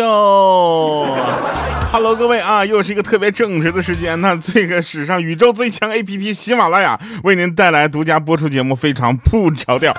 [0.00, 1.16] 哟。
[1.92, 4.20] Hello，各位啊，又是一个特别正直的时间。
[4.20, 9.94] 那这个史上宇宙最强 APP 喜马拉雅为您带来独家播出节目，非常不着调。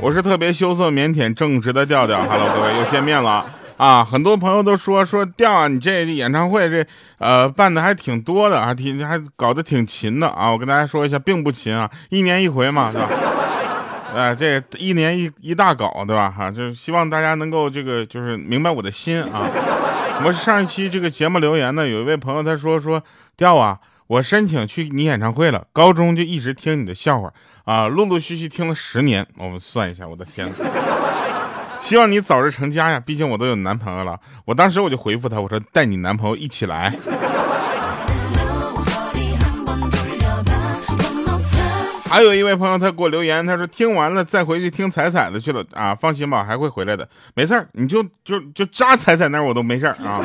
[0.00, 2.20] 我是特别羞涩、腼腆、正直的调调。
[2.28, 3.46] Hello，各位又见面了
[3.78, 4.04] 啊！
[4.04, 6.84] 很多朋友都说说调啊，你这演唱会这
[7.18, 10.50] 呃办的还挺多的，还挺还搞得挺勤的啊。
[10.50, 13.08] 我跟大家说一下，并不勤啊，一年一回嘛，是吧？
[14.14, 16.30] 哎，这一年一一大搞，对吧？
[16.30, 19.48] 哈，就是希望大家能够这个，就是明白我的心啊。
[20.24, 23.02] 我上一期这个节目留言呢，有一位朋友他说说，
[23.36, 27.32] 调啊，我申请去你演唱会了，高中就一直听你的笑话
[27.64, 29.26] 啊，陆陆续续听了十年。
[29.36, 30.48] 我们算一下，我的天，
[31.80, 34.20] 希望你早日成家呀，毕竟我都有男朋友了。
[34.44, 36.94] 我当时我就回复他，我说带你男朋友一起来。
[42.12, 50.20] 还有一位朋友，他给我留言，他说听完了再回去听彩彩的去了啊，放心吧，还会回来的，没事儿，你就就就扎彩彩那儿我都没事儿啊。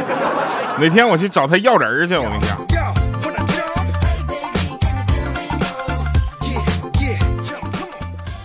[0.81, 2.57] 哪天我去找他要人去，我跟你讲。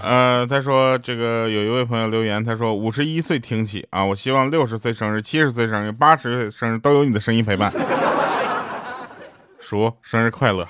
[0.04, 7.72] 呃，他说这个有一位朋友留言，他说五十一岁听起啊，我希望六十岁生日、七十岁生日、八十岁生日都有你的声音陪伴。
[9.58, 10.64] 叔，生日快乐。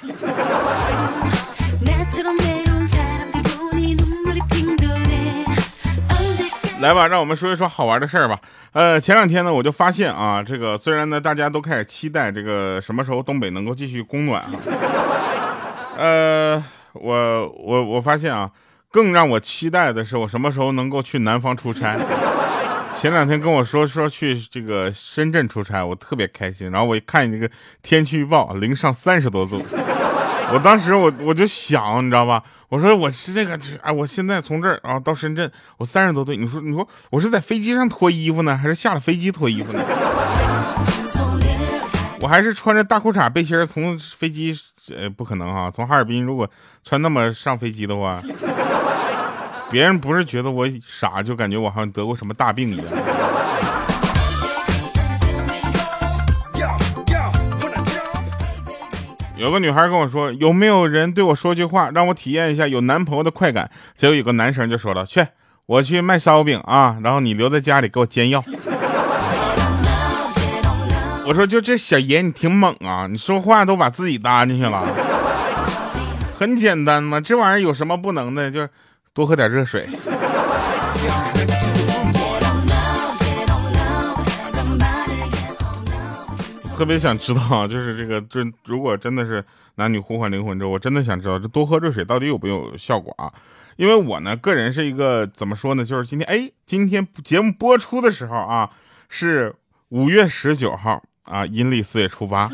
[6.82, 8.36] 来吧，让我们说一说好玩的事儿吧。
[8.72, 14.50] 呃，前两天呢，我就发现啊，这个虽然呢，大家都开始期待这个什么时候东北能够继续供暖啊，
[15.96, 18.50] 呃，我我我发现啊，
[18.90, 21.96] 更让我期待的是我什么时候能够去南方出差。
[22.94, 26.68] 前两天跟我说说去这个深圳出差，我特别开心。
[26.72, 27.48] 然后我一看你这个
[27.80, 29.64] 天气预报，零上三十多度。
[30.52, 32.42] 我当时我我就想，你知道吧？
[32.72, 39.84] 我说我是这个，哎，我现在从这儿啊到深圳，我三十多岁，你说你说我是在飞机上脱衣服呢，还是下了飞机脱衣服呢？
[42.18, 46.50] 我还是穿着大裤衩背心从飞机，呃，不可能哈，从哈尔滨如果
[46.82, 48.18] 穿那么上飞机的话，
[49.70, 52.86] 别人不是觉得我傻，就感觉我好像得过什么大病一样。
[59.42, 65.26] 有个女孩跟我说：“有没有人对我说句话，让我体验一下有男朋友的快感？”结果有个男生就说了：“去，
[65.66, 68.40] 我去卖烧饼啊，然后你留在家里给我煎药。”
[71.26, 73.08] 我说：“就这小爷，你挺猛啊！
[73.10, 74.80] 你说话都把自己搭进去了。
[76.38, 78.48] 很简单嘛，这玩意儿有什么不能的？
[78.48, 78.70] 就是
[79.12, 79.88] 多喝点热水。”
[86.82, 89.44] 特别想知道， 就是这个，这如果真的是
[89.76, 93.32] 男女互换灵魂之后，我真的想知道这多喝热水到底有没有效果啊？
[93.76, 95.84] 因为我呢，个人是一个怎么说呢？
[95.84, 98.68] 就是今天，哎，今天节目播出的时候啊，
[99.08, 99.54] 是
[99.90, 102.50] 五月十九号啊，阴历四月初八，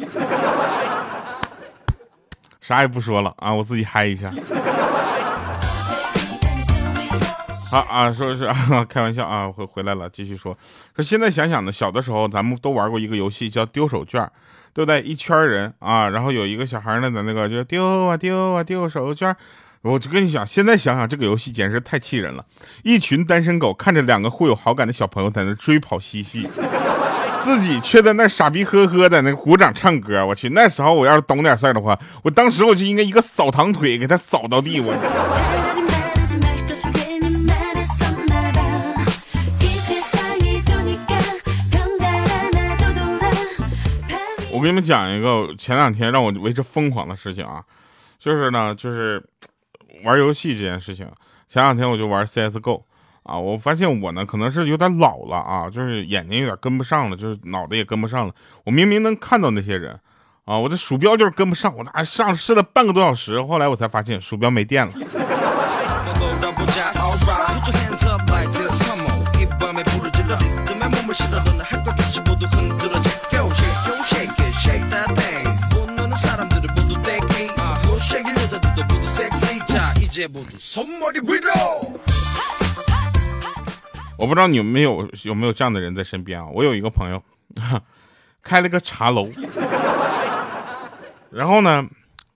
[2.60, 4.30] 啥也不说了啊，我自己嗨一下。
[7.70, 8.56] 好啊，说是啊，
[8.88, 10.56] 开玩笑啊，回回来了，继续说。
[10.96, 14.26] 说现在想想呢，小的时候咱们都玩过一个游戏叫丢手绢，
[14.72, 15.02] 对不对？
[15.02, 19.34] 一圈人啊，然后有一个小孩呢，在那个就丢啊丢啊丢手绢。
[19.82, 22.44] 我就跟你讲，现在想想这个游戏简直太气人了。
[22.82, 26.48] 一群单身狗看着两个互有好感的小朋友在那追跑嬉戏，
[27.42, 30.26] 自己却在那傻逼呵呵在那鼓掌唱歌。
[30.26, 34.80] 我去，那时候我要是懂点事儿的话，我当时我就应该一个扫堂腿给他扫到地。
[34.80, 35.67] 我。
[44.58, 47.62] 我给你们讲一个前两天让我为之疯狂的事情啊，
[48.18, 49.24] 就是呢，就是
[50.02, 51.08] 玩游戏这件事情。
[51.46, 52.82] 前两天我就玩 CSGO
[53.22, 58.34] 啊，我发现我呢可能是有点老了啊，就是眼睛有点跟不上了，就是脑袋也跟不上了。
[58.64, 59.96] 我明明能看到那些人
[60.44, 64.92] 啊，我的鼠标就是跟不上，我拿上试了半个多小时，后来我才发现鼠标没电了。
[84.18, 86.48] 我不知道你有没有有没有这样的人在身边啊？
[86.52, 87.22] 我有一个朋友，
[88.42, 89.24] 开了个茶楼，
[91.30, 91.86] 然后呢，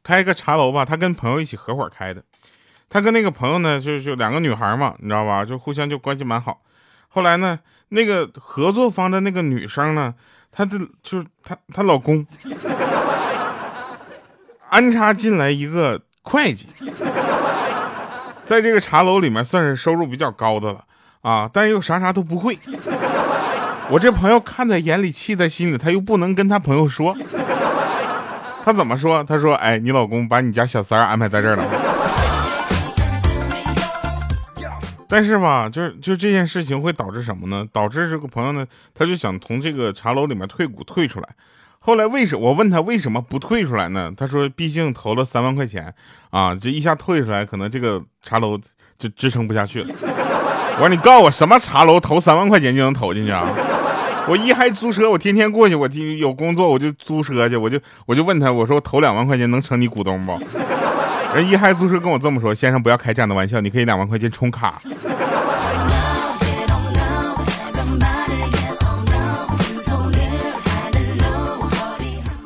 [0.05, 2.23] 开一个茶楼吧，他跟朋友一起合伙开的。
[2.89, 5.45] 他跟那个朋友呢，就就两个女孩嘛，你知道吧？
[5.45, 6.63] 就互相就关系蛮好。
[7.09, 7.59] 后来呢，
[7.89, 10.15] 那个合作方的那个女生呢，
[10.53, 12.25] 她的就是她她老公
[14.69, 16.69] 安插进来一个会计。
[18.53, 20.85] 在这个茶楼里面算是收入比较高的了
[21.23, 22.59] 啊，但又啥啥都不会。
[23.89, 27.17] 我这朋友看在眼里，气在心里，他又不能跟他朋友说。
[28.63, 29.25] 他怎么说？
[29.25, 31.65] 他说：“哎，你老公把你家小三儿安排在这儿了。”
[35.09, 37.67] 但是吧，就是就这件事情会导致什么呢？
[37.73, 41.29] 导致这个朋友呢，他就想从这个茶楼里面退股退出来。
[41.85, 44.13] 后来为什我问他为什么不退出来呢？
[44.17, 45.93] 他说，毕竟投了三万块钱
[46.31, 48.57] 啊，这一下退出来，可能这个茶楼
[48.97, 49.89] 就支撑不下去了。
[50.75, 53.45] 我说你告诉我什么茶楼投三万块钱就能投进去啊？
[54.29, 60.39] 我一还租车，我天天过去，我有工作我就租车去，我就我就问他，我说我投两万块钱能成你股东不？
[61.35, 64.81] 人一嗨租车跟我这么说，先生不要开这样的玩笑，你可以两万块钱充卡。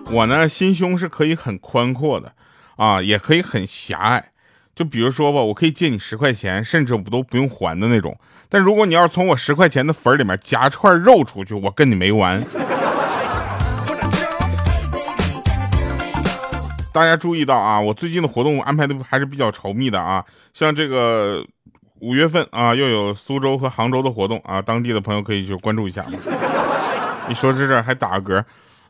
[0.09, 2.33] 我呢，心胸是可以很宽阔的，
[2.77, 4.31] 啊，也可以很狭隘。
[4.75, 8.17] 就比如说吧，我可以借你十块钱，甚至我都不用还的那种。
[8.49, 12.43] 但如果你要是从我十块钱的粉里面夹串肉出去，我跟你没完。
[16.93, 20.25] 大家注意到啊，我最近的活动安排的还是比较稠密的啊，
[20.55, 21.45] 像这个
[22.01, 26.05] 五月份啊，又有苏州和杭州的活动啊，当地的朋友可以去关注一下。
[27.29, 28.45] 你说这这还打个嗝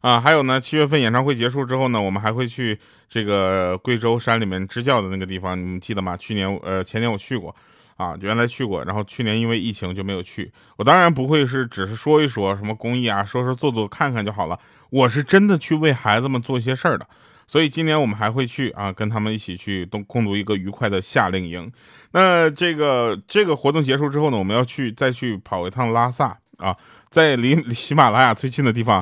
[0.07, 0.21] 啊？
[0.21, 6.17] 还有呢，七月份演唱会结束之后呢，我们还会去这个贵州山里面支教的那个地方，你们记得吗？
[6.17, 7.53] 去年呃前年我去过
[7.97, 10.53] 啊，原来去过，然后去年因为疫情就没有去。
[10.77, 14.57] 我当然不会是只是说一说什么公益啊，说说做做看看就好了，
[14.91, 17.05] 我是真的去为孩子们做一些事儿的。
[17.49, 21.71] 所以今年我们还会去啊，跟他们一起去共共度一个愉快的夏令营。
[22.13, 26.77] 那这个这个活动结束之后呢，我们要去再去跑一趟拉萨啊，
[27.11, 29.01] 在离喜马拉雅最近的地方，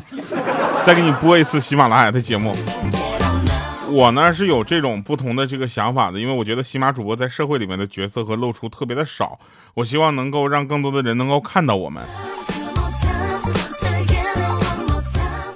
[0.84, 2.54] 再给你播一次喜马拉雅的节目。
[3.90, 9.38] 我呢是有这种不同的这个想法的，因为我觉得喜马主播在社会里面的角色和露出特别的少，
[9.72, 12.02] 我希望能够让更多的人能够看到我们。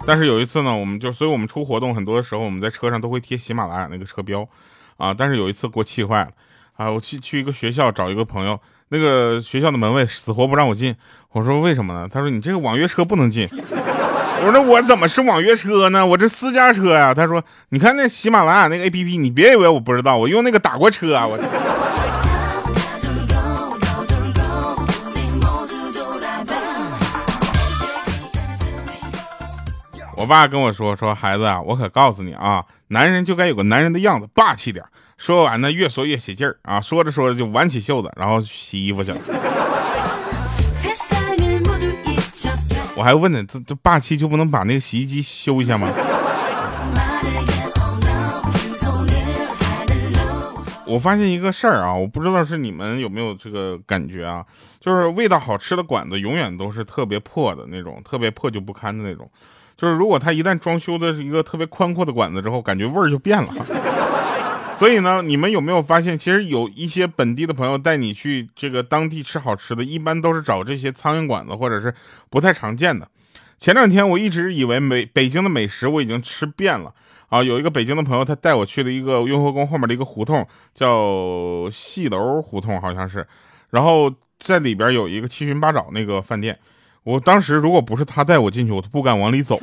[0.06, 4.48] 但是有一次呢，我们就，所以我们出活动很多的时候，我们在车上都会贴喜马拉雅那个车标，
[4.96, 6.31] 啊，但是有一次给我气坏了，
[6.76, 8.58] 啊，我去去一个学校找一个朋友，
[8.88, 10.96] 那个学校的门卫死活不让我进，
[11.32, 12.08] 我说为什么呢？
[12.10, 13.46] 他说你这个网约车不能进，
[14.44, 16.06] 我说我怎么是网约车呢？
[16.06, 17.12] 我这私家车呀。
[17.12, 21.38] 他说你看那喜马拉雅那个 A P P，你别以为我不知道，我用那个打过车啊，我。
[30.17, 34.84] 我爸跟我说说孩子啊，我可告诉你啊，男人就该有个男人的样子，霸气点。
[35.17, 39.19] 说完呢，越说越起劲儿啊，说着说着就挽起袖子，然后洗衣服去了。
[42.98, 45.88] 我还问呢，这这霸气就不能把那个洗衣机修一下吗？
[50.84, 54.44] 我发现一个事儿啊，我不知道是你们有没有这个感觉啊，
[54.80, 59.30] 就是味道好吃的馆子永远都是特别破的那种，特别破旧不堪的那种。
[59.76, 63.48] 就是如果他一旦装修的是一个特别宽阔的馆子之后，感觉味儿就变了。
[64.78, 71.92] 所以呢，你们有没有发现，其实有一些本地的朋友带你去这个当地吃好吃的，一般都是找这些苍蝇馆子或者是
[72.30, 73.08] 不太常见的。
[73.58, 76.94] 前两天我一直以为美北京的美食我已经吃遍了
[77.29, 83.26] 啊，有一个北京的朋友他带我去了一个雍和宫后面的一个胡同，叫戏楼胡同好像是，
[83.70, 86.56] 然后在里边有一个七寻八找那个饭店。
[87.03, 89.58] 我当时如果不是他带我进去，我都不敢往里走，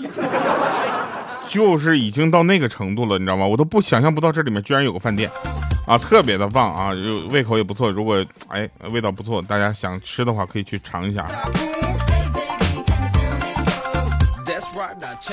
[1.48, 3.46] 就是已经到那个程度了，你知道吗？
[3.46, 5.30] 我都不想象不到这里面居然有个饭店，
[5.88, 7.92] 啊，特别的棒啊，就胃口也不错。
[7.92, 11.28] 如果哎味道不错，大家想吃的话可以去尝一下。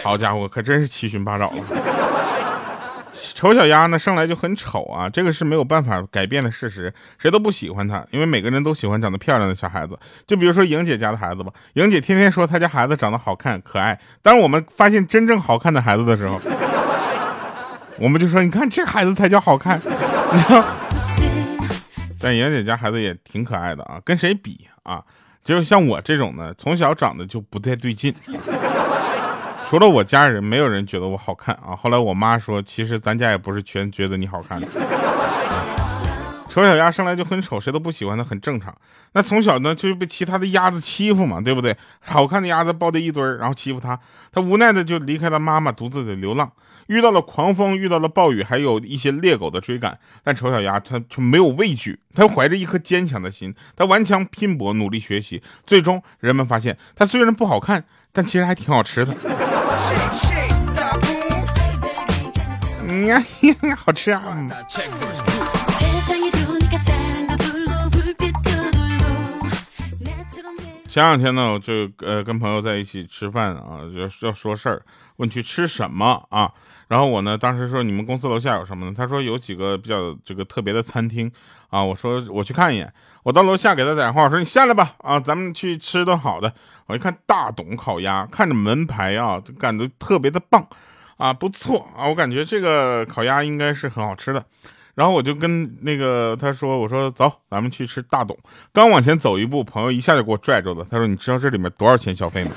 [0.02, 2.31] 好家伙，可真是七寻八找了。
[3.34, 9.98] 丑小鸭呢，生来就很丑啊，这个是没有办法改变的事实，谁都不喜欢它，因为每个人都喜欢长得漂亮的小孩子。
[10.26, 16.40] 就比如说莹姐家的孩子吧，莹姐天天说她家孩子长得好看可爱，当我们发现真正好看的孩子的时候，
[17.98, 19.80] 我们就说你看这孩子才叫好看。
[22.20, 25.02] 但莹姐家孩子也挺可爱的啊，跟谁比啊？
[25.44, 28.14] 就是像我这种呢，从小长得就不太对劲。
[29.72, 31.74] 除了我家人，没有人觉得我好看啊。
[31.74, 34.66] 后来我妈说，其实咱家也不是全觉得你好看的。
[36.46, 38.76] 丑小鸭生来就很丑，谁都不喜欢它，很正常。
[39.14, 41.74] 那从小呢，就被其他的鸭子欺负嘛，对不对？
[42.02, 43.98] 好看的鸭子抱在一堆，然后欺负它，
[44.30, 46.52] 它无奈的就离开了妈妈，独自的流浪。
[46.88, 55.42] 遇到了狂风，遇到了暴雨，还有一些猎狗的追赶，但丑小鸭它却没有畏惧，它怀着一颗坚强的心，它顽强拼搏，努力学习。
[55.66, 59.16] 最终，人们发现它虽然不好看，但其实还挺好吃的。
[63.08, 63.22] 呀，
[63.76, 64.22] 好吃啊！
[70.88, 74.82] 前两天呢，我就呃跟朋友在一起吃饭啊，要要说事儿，
[75.16, 76.52] 问去吃什么啊？
[76.88, 78.92] 然后我呢，当时说你们公司楼下有什么呢？
[78.94, 81.32] 他说有几个比较这个特别的餐厅
[81.70, 81.82] 啊。
[81.82, 82.92] 我说我去看一眼。
[83.22, 86.52] 我到楼下给他打电话，我说你下来吧啊，咱们去吃顿好的。
[86.86, 90.66] 我一看大董烤鸭，看着门牌啊，就感觉特别的棒
[91.16, 94.44] 啊，不错啊，我感觉这个烤鸭应该是很好吃的。
[94.94, 98.36] 然后我就跟那个他说：“我说走，咱们去吃大董。”
[98.74, 100.86] 刚往前走一步，朋友一下就给我拽住了。
[100.90, 102.50] 他说：“你知道这里面多少钱消费吗？”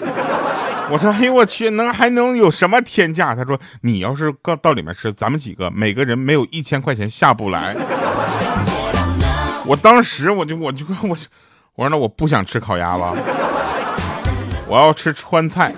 [0.91, 7.74] 我说：“嘿，我去，能还能有什么天价？”他说：“你要是到到里面吃，咱们几个每个人没有一千块钱下不来。”
[9.65, 11.17] 我当时我就我就我
[11.77, 13.15] 我说那我不想吃烤鸭了，
[14.67, 15.74] 我要吃川菜。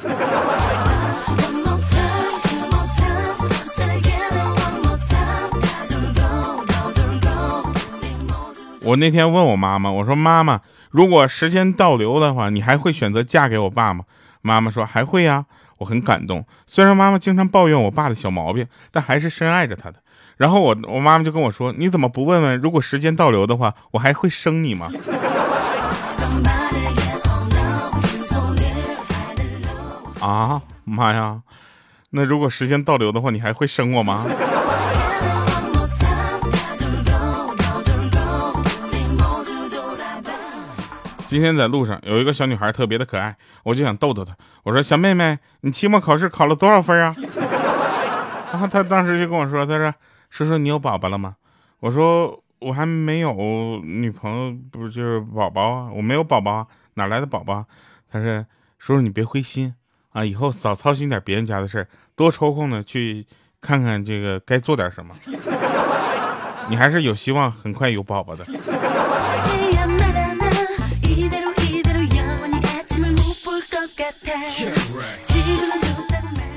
[8.84, 14.06] 我那天问我妈妈，我说妈妈，如果时间倒流的话，你还会选择嫁给我爸吗？
[14.42, 15.46] 妈妈说还会呀。
[15.80, 19.98] 我很感动，虽然妈妈经常抱怨我爸的小毛病，但还是深爱着他的。
[20.38, 24.90] 然后我我妈妈就跟我说，你怎么不问问，如果时间倒流的话，我还会生你吗？
[30.22, 31.42] 啊妈呀，
[32.12, 34.26] 那如果时间倒流的话，你还会生我吗？
[41.30, 44.34] 今天在路上有一个小女孩特别的可爱，我就想逗逗她。
[44.64, 47.14] 我说：“小妹妹，你期末考试考了多少分啊？”
[48.52, 49.94] 然后她当时就跟我说：“她说，
[50.30, 51.36] 叔叔，你有宝宝了吗？”
[51.82, 53.34] 我说：“我还没有
[53.84, 55.90] 女朋友，不就是宝宝啊？
[55.94, 57.66] 我没有宝宝，哪来的宝宝？”
[58.10, 58.46] 她说
[58.80, 59.76] ：“叔叔，你别灰心
[60.18, 63.24] 啊，以后少操心点别人家的事儿，多抽空呢去
[63.62, 65.14] 看看这个该做点什么。
[66.72, 68.44] 你还是有希望很快有宝宝的。”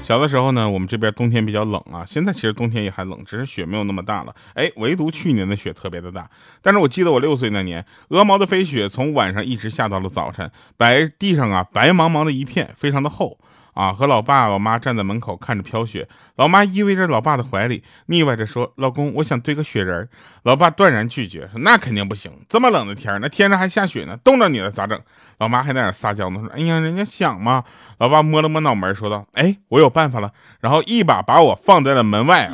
[0.02, 2.02] 小的时候呢，我们这边冬天比较冷啊。
[2.06, 4.34] 现在其实冬天也还冷，只是雪没有那么大了。
[4.54, 6.30] 哎，唯独去年的雪特别的大。
[6.62, 13.38] 但是我记得我六岁那年，鹅毛的飞雪从晚上一直下到了早晨，白地上啊白茫茫的一片，非常的厚。
[13.74, 20.08] 啊，和老爸、老妈站在门口看着飘雪，老妈依偎着老爸的怀里，腻歪着说：“老公，我想堆个雪人。”
[20.44, 24.98] 老爸断然拒绝说：“那肯定不行，这么冷的天那天上还下雪呢，冻着你了咋整？”
[25.38, 27.64] 老妈还在那撒娇呢，说：“哎呀，人家想嘛。”
[27.98, 32.50] 老爸摸了摸脑门，说道：“哎，我有办法了。”然后一把把我放在了门外，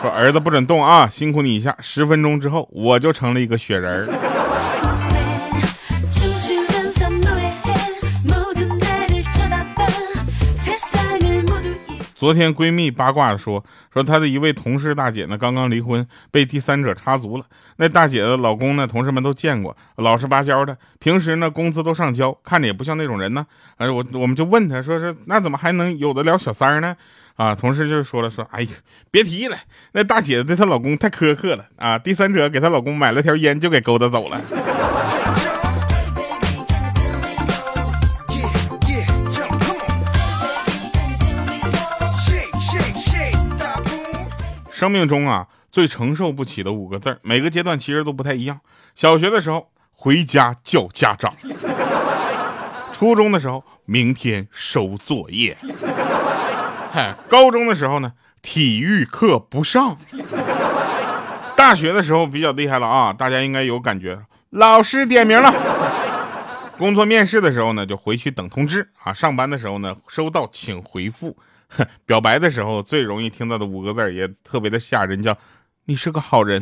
[0.00, 4.08] 说：“儿子不准动啊，辛苦你一下。”十分钟之后，我就成了一个雪人。
[12.18, 17.44] 昨天闺蜜八卦说，说她的一位同事大姐呢刚刚离婚，被第三者插足了。
[17.76, 23.46] 那大姐的老公呢，同事们都见过，老实巴交的，平时呢工资都上交，看着也不像那种人呢。
[23.76, 26.96] 哎，我我们就问他说是那怎么还能有得了小三呢？
[27.34, 28.68] 啊，同事就说了说，哎呀，
[29.10, 29.58] 别提了，
[29.92, 34.40] 那大姐对她老公太苛刻了啊，第三者给她老公买了条烟就给勾搭走了。
[44.76, 48.60] 生命中啊，最承受不起的五个字每个阶段其实都不太一样。
[48.94, 51.32] 小学的时候，回家叫家长；
[52.92, 55.54] 初中的时候，明天收作业；
[56.92, 59.96] 嗨，高中的时候呢，体育课不上；
[61.56, 65.50] 大学的时候比较厉害了啊，大家应该有感觉，老师点名了；
[66.76, 68.86] 工作面试的时候呢，就回去等通知。
[69.02, 71.34] 啊；上班的时候呢，收到请回复。
[72.06, 75.36] 表白的时候最容易听到的五个字也特别的吓人，叫
[75.86, 76.60] “你是个好人”。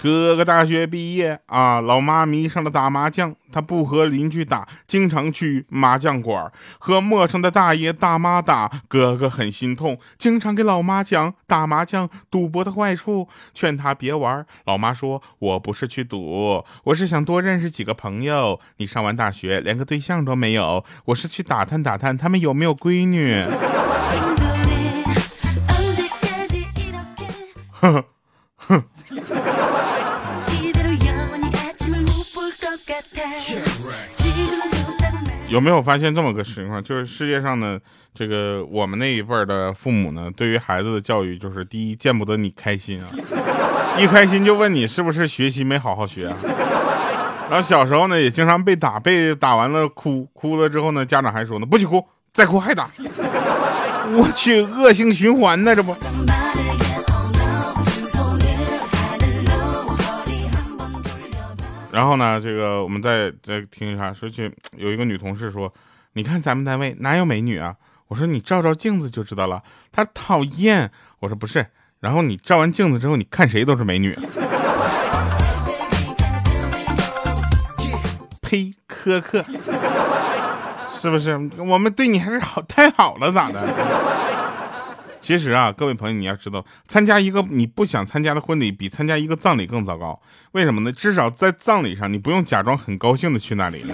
[0.00, 3.34] 哥哥大学毕业啊，老妈迷上了打麻将。
[3.50, 8.70] 他不和邻居打，经常去麻将馆和陌生的大爷大妈打。
[8.86, 14.46] 哥哥很心痛，经常给老妈讲打麻将赌博的坏处，劝他别玩。
[14.66, 18.60] 老妈说：“我不是去赌，我是想多认识几个朋友。
[18.76, 23.42] 你上完大学连个对象都没有，我是去打探打探他们有没有闺女。
[27.72, 28.04] ”哼
[28.56, 28.84] 哼。
[35.48, 36.82] 有没有发现这么个情况？
[36.82, 37.80] 就是世界上的，
[38.14, 43.08] 这个我们那一辈的父母呢，对于孩子的教育，就是第一见不得你开心啊，
[43.98, 46.36] 一开心就问你是不是学习没好好学啊。
[47.50, 52.04] 然后小时候呢，也经常被打，被打完了哭，哭了之后呢，家长还说呢，不许哭，
[52.34, 52.86] 再哭还打。
[54.10, 55.96] 我去，恶性循环呢，这不。
[61.98, 65.74] 然后呢，这个我们再再听一下，说去 有一个女同事说，
[66.12, 67.74] 你看咱们单位哪有美女啊？
[68.06, 69.64] 我说你照照镜子就知道了。
[69.90, 70.92] 她讨厌。
[71.18, 71.66] 我说不是。
[71.98, 74.16] 然后你照完镜子之后，你看谁都是美女。
[78.40, 79.42] 呸，苛刻，
[80.92, 81.36] 是不是？
[81.56, 83.60] 我们对你还是好太好了，咋的？
[85.28, 90.18] 其实啊，各位朋友，你要知道，参加一个你不想参加的婚礼，比参加一个葬礼更糟糕。
[90.52, 90.90] 为什么呢？
[90.90, 93.84] 至少在葬礼上，你不用假装很高兴的去那里。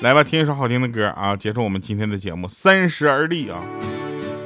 [0.00, 2.48] 来吧，听一首好听的歌啊，结束我们今天的节目。
[2.48, 3.62] 三十而立啊，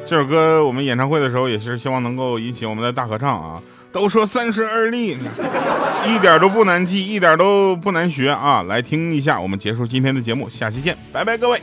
[0.05, 3.63] 这首歌我们演唱会的时候也是希望能够引起我们的大合唱啊。
[3.93, 5.17] 都说三十而立，
[6.09, 8.65] 一点都不难记，一点都不难学啊。
[8.65, 11.63] 来听一下，我们结束今天的节目，下期见，拜拜，各位。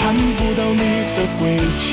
[0.00, 0.80] 看不到你
[1.14, 1.86] 的轨迹，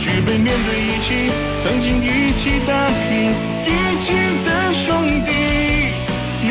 [0.00, 1.30] 举杯面对一起，
[1.62, 3.32] 曾经一起打拼
[3.64, 3.68] 一
[4.02, 4.12] 起
[4.44, 4.84] 的兄
[5.24, 5.30] 弟，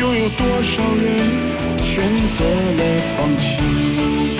[0.14, 1.04] 有多少人
[1.82, 2.02] 选
[2.36, 2.44] 择
[2.78, 2.82] 了
[3.16, 4.39] 放弃？